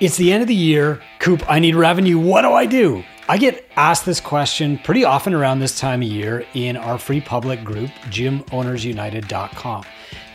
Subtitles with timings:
[0.00, 1.00] It's the end of the year.
[1.18, 2.18] Coop, I need revenue.
[2.18, 3.02] What do I do?
[3.28, 7.20] I get asked this question pretty often around this time of year in our free
[7.20, 9.84] public group, gymownersunited.com.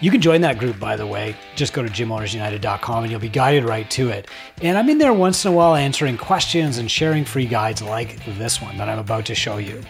[0.03, 1.33] You can join that group, by the way.
[1.55, 4.27] Just go to gymownersunited.com and you'll be guided right to it.
[4.61, 8.21] And I'm in there once in a while answering questions and sharing free guides like
[8.37, 9.81] this one that I'm about to show you.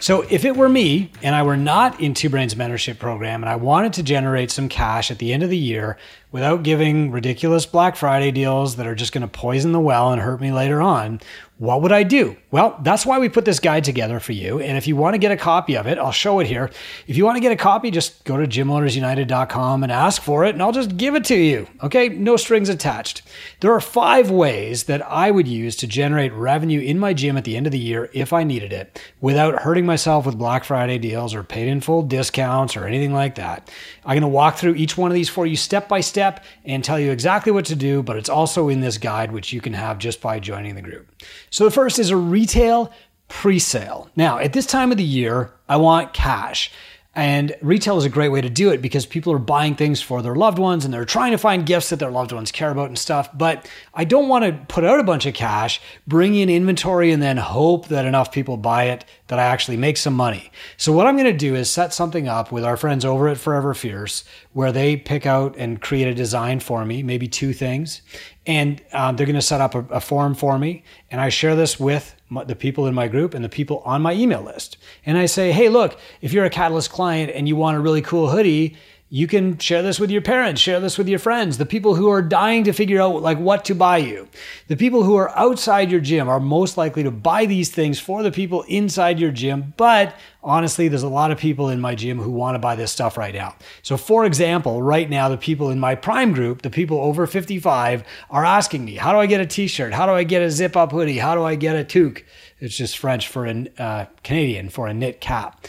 [0.00, 3.48] So, if it were me and I were not in Two Brains mentorship program and
[3.48, 5.96] I wanted to generate some cash at the end of the year
[6.32, 10.20] without giving ridiculous Black Friday deals that are just going to poison the well and
[10.20, 11.20] hurt me later on,
[11.58, 12.36] what would I do?
[12.52, 14.58] Well, that's why we put this guide together for you.
[14.58, 16.70] And if you want to get a copy of it, I'll show it here.
[17.06, 20.54] If you want to get a copy, just go to gymownersunited.com and ask for it,
[20.54, 21.68] and I'll just give it to you.
[21.82, 23.22] Okay, no strings attached.
[23.60, 27.44] There are five ways that I would use to generate revenue in my gym at
[27.44, 30.98] the end of the year if I needed it without hurting myself with Black Friday
[30.98, 33.70] deals or paid in full discounts or anything like that.
[34.04, 36.82] I'm going to walk through each one of these for you step by step and
[36.82, 39.74] tell you exactly what to do, but it's also in this guide, which you can
[39.74, 41.06] have just by joining the group.
[41.50, 42.90] So the first is a retail
[43.28, 44.08] pre-sale.
[44.16, 46.72] Now, at this time of the year, I want cash.
[47.14, 50.22] And retail is a great way to do it because people are buying things for
[50.22, 52.86] their loved ones and they're trying to find gifts that their loved ones care about
[52.86, 53.28] and stuff.
[53.34, 57.20] But I don't want to put out a bunch of cash, bring in inventory, and
[57.20, 60.52] then hope that enough people buy it that I actually make some money.
[60.76, 63.38] So, what I'm going to do is set something up with our friends over at
[63.38, 68.02] Forever Fierce where they pick out and create a design for me, maybe two things.
[68.46, 70.84] And um, they're going to set up a, a form for me.
[71.10, 72.14] And I share this with
[72.46, 74.76] the people in my group and the people on my email list.
[75.04, 78.02] And I say, hey, look, if you're a Catalyst client and you want a really
[78.02, 78.76] cool hoodie,
[79.12, 82.08] you can share this with your parents, share this with your friends, the people who
[82.08, 84.28] are dying to figure out like what to buy you.
[84.68, 88.22] The people who are outside your gym are most likely to buy these things for
[88.22, 90.14] the people inside your gym, but
[90.44, 93.18] honestly, there's a lot of people in my gym who want to buy this stuff
[93.18, 93.56] right now.
[93.82, 98.04] So for example, right now the people in my prime group, the people over 55
[98.30, 99.92] are asking me, how do I get a t-shirt?
[99.92, 101.18] How do I get a zip up hoodie?
[101.18, 102.24] How do I get a toque?
[102.60, 105.66] It's just French for a uh, Canadian for a knit cap.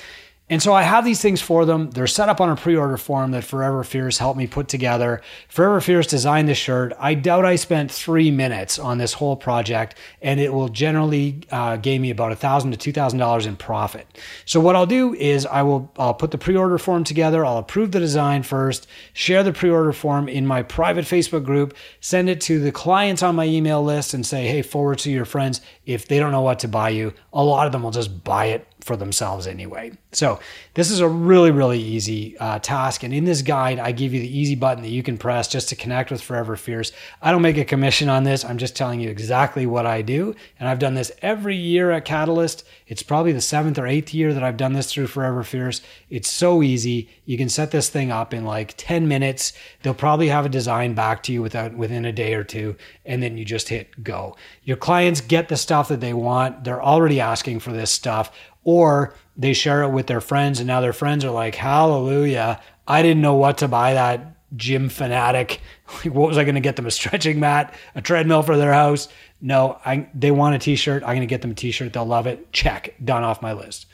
[0.51, 1.89] And so I have these things for them.
[1.91, 5.21] They're set up on a pre-order form that Forever Fierce helped me put together.
[5.47, 6.91] Forever Fierce designed the shirt.
[6.99, 11.77] I doubt I spent three minutes on this whole project, and it will generally uh,
[11.77, 14.05] gain me about a thousand to two thousand dollars in profit.
[14.43, 17.45] So what I'll do is I will I'll put the pre-order form together.
[17.45, 22.29] I'll approve the design first, share the pre-order form in my private Facebook group, send
[22.29, 25.61] it to the clients on my email list, and say, hey, forward to your friends.
[25.93, 28.45] If they don't know what to buy you, a lot of them will just buy
[28.45, 29.91] it for themselves anyway.
[30.11, 30.39] So
[30.73, 33.03] this is a really, really easy uh, task.
[33.03, 35.69] And in this guide, I give you the easy button that you can press just
[35.69, 36.91] to connect with Forever Fierce.
[37.21, 38.43] I don't make a commission on this.
[38.43, 40.35] I'm just telling you exactly what I do.
[40.59, 42.65] And I've done this every year at Catalyst.
[42.87, 45.81] It's probably the seventh or eighth year that I've done this through Forever Fierce.
[46.09, 47.09] It's so easy.
[47.25, 49.53] You can set this thing up in like 10 minutes.
[49.81, 52.75] They'll probably have a design back to you without, within a day or two.
[53.05, 54.35] And then you just hit go.
[54.63, 56.63] Your clients get the stuff that they want.
[56.63, 58.31] They're already asking for this stuff
[58.63, 62.59] or they share it with their friends and now their friends are like hallelujah.
[62.87, 65.61] I didn't know what to buy that gym fanatic.
[66.05, 69.09] What was i going to get them a stretching mat a treadmill for their house?
[69.41, 72.27] No I, they want a t-shirt i'm going to get them a t-shirt they'll love
[72.27, 72.51] it.
[72.53, 73.87] Check done off my list.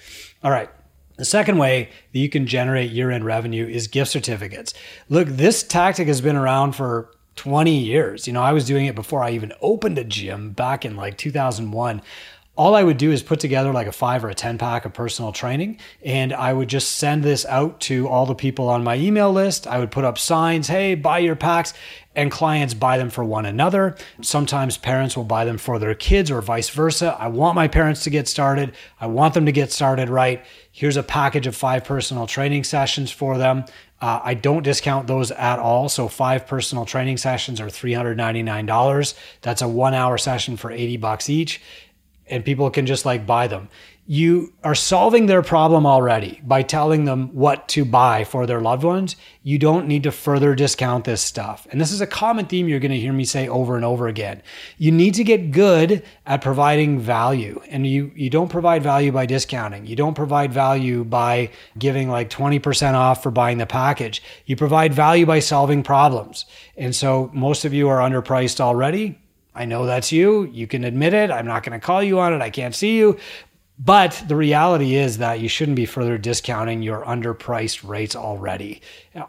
[0.43, 0.69] All right
[1.17, 4.73] the second way that you can generate year-end revenue is gift certificates.
[5.09, 8.95] Look this tactic has been around for 20 years you know i was doing it
[8.95, 12.01] before i even opened a gym back in like 2001
[12.57, 14.93] all I would do is put together like a five or a 10 pack of
[14.93, 15.79] personal training.
[16.03, 19.67] And I would just send this out to all the people on my email list.
[19.67, 21.73] I would put up signs, hey, buy your packs.
[22.15, 23.95] And clients buy them for one another.
[24.21, 27.15] Sometimes parents will buy them for their kids or vice versa.
[27.19, 28.73] I want my parents to get started.
[28.99, 30.43] I want them to get started right.
[30.71, 33.65] Here's a package of five personal training sessions for them.
[33.99, 35.89] Uh, I don't discount those at all.
[35.89, 39.15] So five personal training sessions are $399.
[39.41, 41.61] That's a one hour session for 80 bucks each
[42.29, 43.69] and people can just like buy them.
[44.09, 48.85] You are solving their problem already by telling them what to buy for their loved
[48.85, 49.17] ones.
[49.43, 51.67] You don't need to further discount this stuff.
[51.71, 54.07] And this is a common theme you're going to hear me say over and over
[54.07, 54.41] again.
[54.77, 57.61] You need to get good at providing value.
[57.67, 59.85] And you, you don't provide value by discounting.
[59.85, 64.23] You don't provide value by giving like 20% off for buying the package.
[64.45, 66.45] You provide value by solving problems.
[66.77, 69.19] And so most of you are underpriced already
[69.57, 70.45] I know that's you.
[70.53, 71.31] You can admit it.
[71.31, 72.41] I'm not going to call you on it.
[72.43, 73.17] I can't see you.
[73.79, 78.81] But the reality is that you shouldn't be further discounting your underpriced rates already.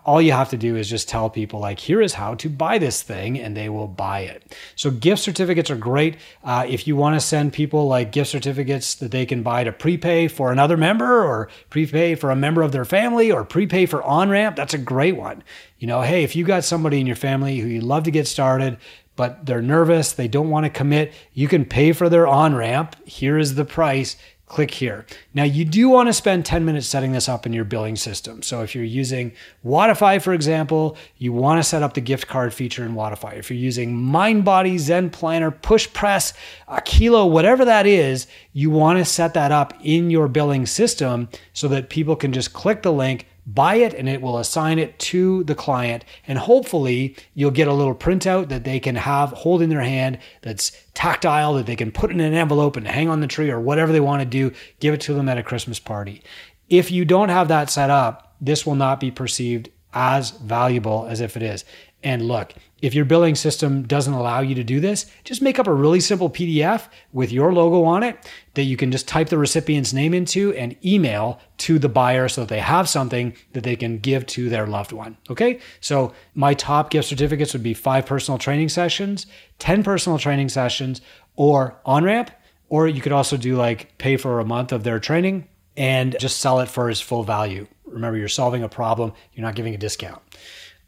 [0.06, 2.78] All you have to do is just tell people, like, here is how to buy
[2.78, 4.56] this thing, and they will buy it.
[4.74, 6.16] So, gift certificates are great.
[6.42, 9.72] Uh, if you want to send people like gift certificates that they can buy to
[9.72, 14.02] prepay for another member, or prepay for a member of their family, or prepay for
[14.02, 15.44] on ramp, that's a great one.
[15.78, 18.26] You know, hey, if you got somebody in your family who you love to get
[18.26, 18.78] started,
[19.14, 20.12] but they're nervous.
[20.12, 21.12] They don't want to commit.
[21.34, 22.96] You can pay for their on ramp.
[23.04, 24.16] Here is the price
[24.48, 25.06] click here.
[25.34, 28.42] Now, you do want to spend 10 minutes setting this up in your billing system.
[28.42, 29.32] So, if you're using
[29.64, 33.34] Wodify, for example, you want to set up the gift card feature in Wodify.
[33.34, 36.32] If you're using MindBody, Zen Planner, Push Press,
[36.68, 41.68] Aquilo, whatever that is, you want to set that up in your billing system so
[41.68, 45.42] that people can just click the link, buy it and it will assign it to
[45.44, 46.04] the client.
[46.26, 50.18] And hopefully, you'll get a little printout that they can have hold in their hand
[50.42, 53.58] that's tactile, that they can put in an envelope and hang on the tree or
[53.58, 54.52] whatever they want to do.
[54.80, 56.22] Give it to them at a Christmas party.
[56.68, 61.20] If you don't have that set up, this will not be perceived as valuable as
[61.20, 61.64] if it is.
[62.02, 65.66] And look, if your billing system doesn't allow you to do this, just make up
[65.66, 68.16] a really simple PDF with your logo on it
[68.54, 72.42] that you can just type the recipient's name into and email to the buyer so
[72.42, 75.16] that they have something that they can give to their loved one.
[75.28, 75.58] Okay.
[75.80, 79.26] So my top gift certificates would be five personal training sessions,
[79.58, 81.00] 10 personal training sessions,
[81.34, 82.30] or on ramp.
[82.68, 86.38] Or you could also do like pay for a month of their training and just
[86.38, 87.66] sell it for its full value.
[87.86, 90.20] Remember, you're solving a problem, you're not giving a discount.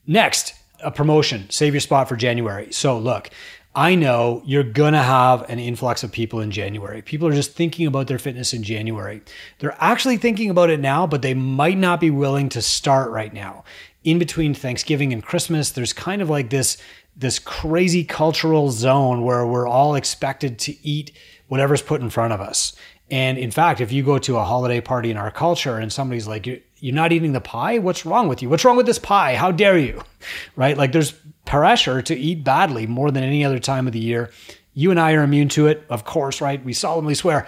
[0.07, 2.73] Next, a promotion, save your spot for January.
[2.73, 3.31] So look,
[3.75, 7.03] I know you're going to have an influx of people in January.
[7.03, 9.23] People are just thinking about their fitness in January.
[9.61, 13.32] They're actually thinking about it now, but they might not be willing to start right
[13.32, 13.65] now.
[14.03, 16.79] In between Thanksgiving and Christmas, there's kind of like this
[17.17, 21.12] this crazy cultural zone where we're all expected to eat
[21.49, 22.75] whatever's put in front of us.
[23.11, 26.29] And in fact, if you go to a holiday party in our culture and somebody's
[26.29, 26.47] like,
[26.81, 27.79] you're not eating the pie?
[27.79, 28.49] What's wrong with you?
[28.49, 29.35] What's wrong with this pie?
[29.37, 30.03] How dare you?
[30.55, 30.77] Right?
[30.77, 31.15] Like there's
[31.47, 34.31] pressure to eat badly more than any other time of the year.
[34.75, 36.62] You and I are immune to it, of course, right?
[36.62, 37.47] We solemnly swear.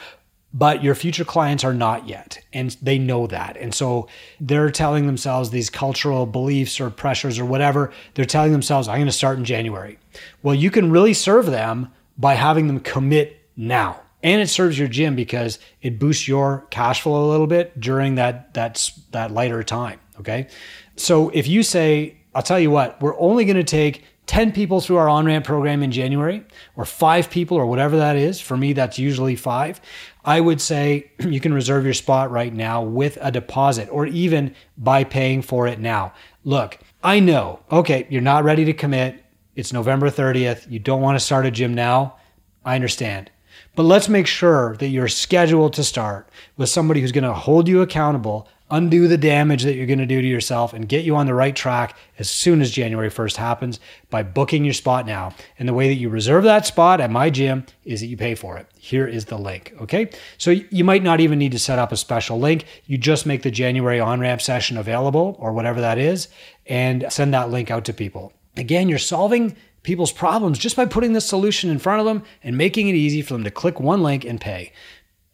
[0.55, 3.57] But your future clients are not yet, and they know that.
[3.59, 4.09] And so
[4.41, 7.93] they're telling themselves these cultural beliefs or pressures or whatever.
[8.15, 9.99] They're telling themselves, I'm going to start in January.
[10.43, 14.89] Well, you can really serve them by having them commit now and it serves your
[14.89, 19.63] gym because it boosts your cash flow a little bit during that that's that lighter
[19.63, 20.47] time okay?
[20.97, 24.81] So if you say i'll tell you what we're only going to take 10 people
[24.81, 26.45] through our on-ramp program in january
[26.77, 29.81] or five people or whatever that is for me that's usually five
[30.25, 34.55] i would say you can reserve your spot right now with a deposit or even
[34.79, 36.13] by paying for it now.
[36.45, 39.23] Look i know okay you're not ready to commit.
[39.57, 42.17] It's november 30th you don't want to start a gym now.
[42.65, 43.31] I understand
[43.75, 47.69] but let's make sure that you're scheduled to start with somebody who's going to hold
[47.69, 51.17] you accountable, undo the damage that you're going to do to yourself, and get you
[51.17, 53.81] on the right track as soon as January 1st happens
[54.11, 55.35] by booking your spot now.
[55.59, 58.35] And the way that you reserve that spot at my gym is that you pay
[58.35, 58.67] for it.
[58.79, 59.75] Here is the link.
[59.81, 60.11] Okay.
[60.37, 62.67] So you might not even need to set up a special link.
[62.87, 66.29] You just make the January on ramp session available or whatever that is
[66.67, 68.33] and send that link out to people.
[68.57, 72.57] Again, you're solving people's problems just by putting this solution in front of them and
[72.57, 74.73] making it easy for them to click one link and pay.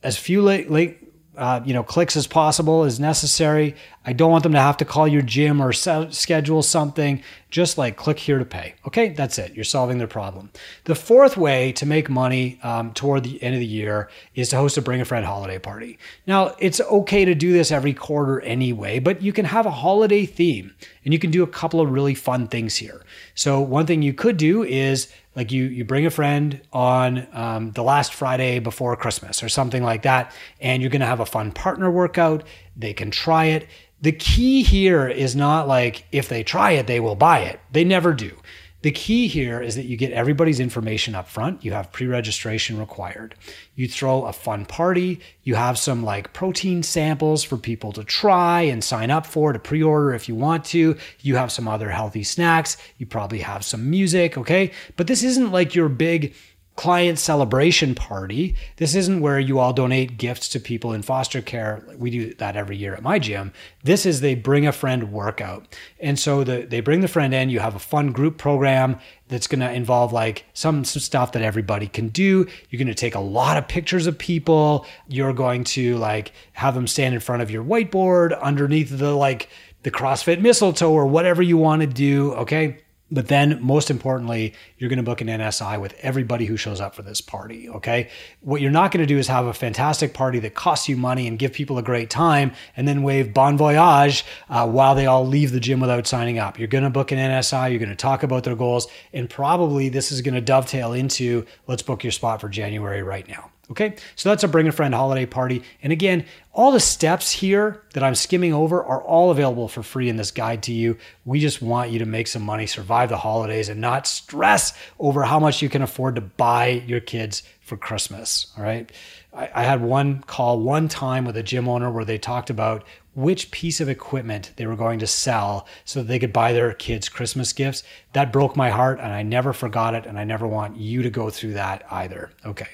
[0.03, 1.07] As few late, late
[1.38, 3.75] uh, you know clicks as possible as necessary.
[4.05, 7.23] I don't want them to have to call your gym or se- schedule something.
[7.50, 8.75] Just like click here to pay.
[8.87, 9.55] Okay, that's it.
[9.55, 10.50] You're solving their problem.
[10.85, 14.56] The fourth way to make money um, toward the end of the year is to
[14.56, 15.99] host a bring a friend holiday party.
[16.26, 20.26] Now it's okay to do this every quarter anyway, but you can have a holiday
[20.26, 20.75] theme
[21.05, 23.02] and you can do a couple of really fun things here.
[23.34, 27.70] So one thing you could do is like you you bring a friend on um,
[27.70, 31.27] the last friday before christmas or something like that and you're going to have a
[31.27, 32.44] fun partner workout.
[32.77, 33.67] They can try it.
[34.01, 37.60] The key here is not like if they try it they will buy it.
[37.72, 38.36] They never do
[38.82, 41.65] the key here is that you get everybody's information up front.
[41.65, 43.35] You have pre registration required.
[43.75, 45.20] You throw a fun party.
[45.43, 49.58] You have some like protein samples for people to try and sign up for to
[49.58, 50.97] pre order if you want to.
[51.20, 52.77] You have some other healthy snacks.
[52.99, 54.39] You probably have some music.
[54.39, 54.70] Okay.
[54.97, 56.35] But this isn't like your big
[56.79, 58.55] client celebration party.
[58.77, 61.85] This isn't where you all donate gifts to people in foster care.
[61.99, 63.53] We do that every year at my gym.
[63.82, 65.77] This is they bring a friend workout.
[65.99, 69.49] And so the, they bring the friend in, you have a fun group program that's
[69.49, 72.47] going to involve like some, some stuff that everybody can do.
[72.70, 74.87] You're going to take a lot of pictures of people.
[75.08, 79.49] You're going to like have them stand in front of your whiteboard underneath the like
[79.82, 82.79] the CrossFit mistletoe or whatever you want to do, okay?
[83.10, 86.94] But then, most importantly, you're going to book an NSI with everybody who shows up
[86.94, 87.69] for this party.
[87.69, 88.10] Okay.
[88.41, 91.27] What you're not going to do is have a fantastic party that costs you money
[91.27, 95.27] and give people a great time and then wave bon voyage uh, while they all
[95.27, 96.58] leave the gym without signing up.
[96.58, 97.70] You're going to book an NSI.
[97.70, 98.88] You're going to talk about their goals.
[99.12, 103.27] And probably this is going to dovetail into let's book your spot for January right
[103.27, 103.50] now.
[103.70, 105.63] Okay, so that's a bring a friend holiday party.
[105.82, 110.08] And again, all the steps here that I'm skimming over are all available for free
[110.08, 110.96] in this guide to you.
[111.27, 115.22] We just want you to make some money, survive the holidays, and not stress over
[115.22, 118.53] how much you can afford to buy your kids for Christmas.
[118.56, 118.91] All right.
[119.34, 122.84] I, I had one call one time with a gym owner where they talked about
[123.15, 126.72] which piece of equipment they were going to sell so that they could buy their
[126.72, 127.82] kids Christmas gifts.
[128.15, 130.06] That broke my heart and I never forgot it.
[130.06, 132.31] And I never want you to go through that either.
[132.46, 132.69] Okay.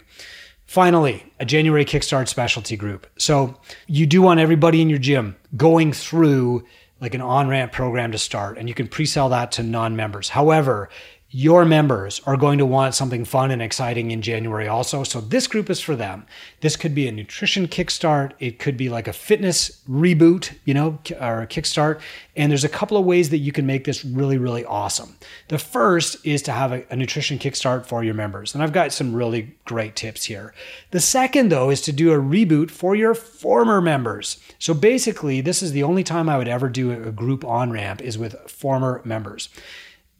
[0.74, 3.06] Finally, a January Kickstart specialty group.
[3.16, 3.54] So
[3.86, 6.64] you do want everybody in your gym going through
[7.00, 9.94] like an on ramp program to start, and you can pre sell that to non
[9.94, 10.30] members.
[10.30, 10.88] However,
[11.34, 15.02] your members are going to want something fun and exciting in January also.
[15.02, 16.24] So this group is for them.
[16.60, 18.34] This could be a nutrition kickstart.
[18.38, 22.00] It could be like a fitness reboot, you know, or a kickstart.
[22.36, 25.16] And there's a couple of ways that you can make this really, really awesome.
[25.48, 28.54] The first is to have a, a nutrition kickstart for your members.
[28.54, 30.54] And I've got some really great tips here.
[30.92, 34.38] The second, though, is to do a reboot for your former members.
[34.60, 38.00] So basically, this is the only time I would ever do a group on ramp
[38.02, 39.48] is with former members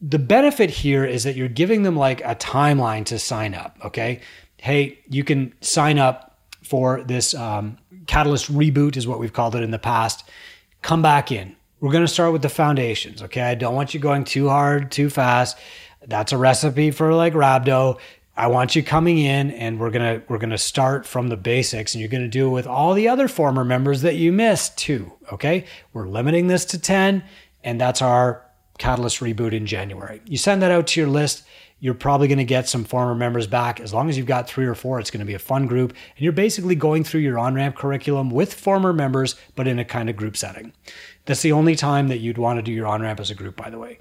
[0.07, 3.79] the benefit here is that you're giving them like a timeline to sign up.
[3.85, 4.21] Okay.
[4.59, 9.63] Hey, you can sign up for this um, Catalyst reboot, is what we've called it
[9.63, 10.29] in the past.
[10.83, 11.57] Come back in.
[11.81, 13.23] We're going to start with the foundations.
[13.23, 13.41] Okay.
[13.41, 15.57] I don't want you going too hard, too fast.
[16.07, 17.99] That's a recipe for like rhabdo.
[18.37, 21.37] I want you coming in and we're going to we're going to start from the
[21.37, 24.33] basics and you're going to do it with all the other former members that you
[24.33, 25.65] missed too, okay?
[25.93, 27.23] We're limiting this to 10
[27.63, 28.44] and that's our
[28.79, 30.21] Catalyst reboot in January.
[30.27, 31.45] You send that out to your list.
[31.81, 33.79] You're probably going to get some former members back.
[33.79, 35.91] As long as you've got three or four, it's going to be a fun group.
[35.91, 39.85] And you're basically going through your on ramp curriculum with former members, but in a
[39.85, 40.73] kind of group setting.
[41.27, 43.57] That's the only time that you'd want to do your on ramp as a group,
[43.57, 43.99] by the way.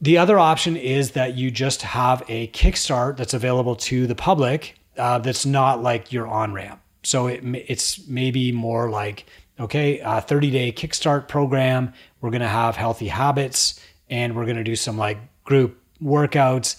[0.00, 4.78] The other option is that you just have a kickstart that's available to the public
[4.96, 6.80] uh, that's not like your on ramp.
[7.02, 9.26] So it, it's maybe more like,
[9.58, 11.92] okay, a 30 day kickstart program.
[12.20, 13.80] We're going to have healthy habits
[14.10, 16.76] and we're going to do some like group workouts,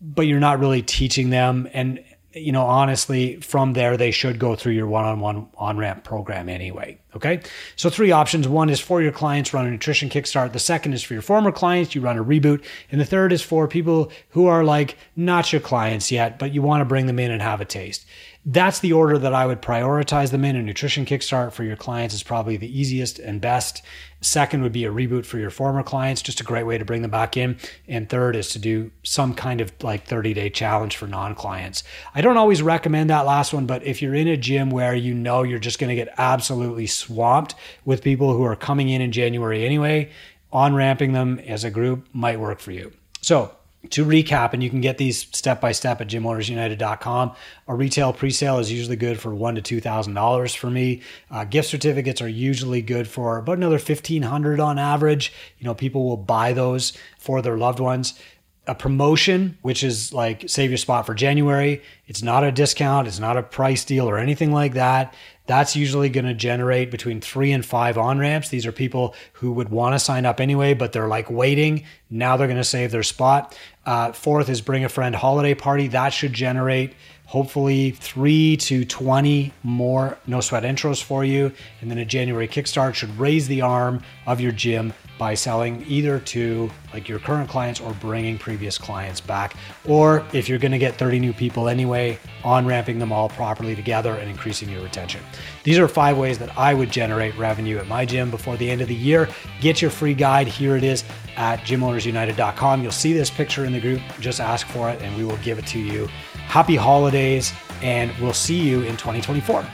[0.00, 1.68] but you're not really teaching them.
[1.72, 5.76] And, you know, honestly, from there, they should go through your one on one on
[5.76, 6.98] ramp program anyway.
[7.16, 7.40] Okay.
[7.76, 8.48] So, three options.
[8.48, 10.52] One is for your clients, run a nutrition kickstart.
[10.52, 12.64] The second is for your former clients, you run a reboot.
[12.90, 16.62] And the third is for people who are like not your clients yet, but you
[16.62, 18.06] want to bring them in and have a taste
[18.46, 20.56] that's the order that I would prioritize them in.
[20.56, 23.82] A nutrition kickstart for your clients is probably the easiest and best.
[24.20, 27.02] Second would be a reboot for your former clients, just a great way to bring
[27.02, 27.56] them back in.
[27.88, 31.84] And third is to do some kind of like 30 day challenge for non clients.
[32.14, 35.14] I don't always recommend that last one, but if you're in a gym where you
[35.14, 39.12] know you're just going to get absolutely swamped with people who are coming in in
[39.12, 40.10] January anyway,
[40.52, 42.92] on ramping them as a group might work for you.
[43.20, 43.54] So,
[43.90, 47.32] to recap, and you can get these step by step at gymownersunited.com.
[47.68, 51.02] A retail pre-sale is usually good for one to two thousand dollars for me.
[51.30, 55.32] Uh, gift certificates are usually good for about another fifteen hundred on average.
[55.58, 58.18] You know, people will buy those for their loved ones.
[58.66, 61.82] A promotion, which is like save your spot for January.
[62.06, 63.06] It's not a discount.
[63.06, 65.14] It's not a price deal or anything like that.
[65.46, 68.48] That's usually going to generate between three and five on ramps.
[68.48, 71.84] These are people who would want to sign up anyway, but they're like waiting.
[72.08, 73.56] Now they're going to save their spot.
[73.84, 75.88] Uh, fourth is bring a friend holiday party.
[75.88, 76.94] That should generate
[77.26, 81.52] hopefully three to 20 more no sweat intros for you.
[81.80, 86.20] And then a January Kickstart should raise the arm of your gym by selling either
[86.20, 89.56] to like your current clients or bringing previous clients back.
[89.84, 93.74] Or if you're going to get 30 new people anyway, on ramping them all properly
[93.74, 95.20] together and increasing your retention.
[95.64, 98.80] These are five ways that I would generate revenue at my gym before the end
[98.80, 99.28] of the year.
[99.60, 100.46] Get your free guide.
[100.46, 101.02] Here it is
[101.36, 102.82] at gymownersunited.com.
[102.82, 104.00] You'll see this picture in the group.
[104.20, 106.06] Just ask for it and we will give it to you.
[106.46, 109.66] Happy holidays, and we'll see you in 2024.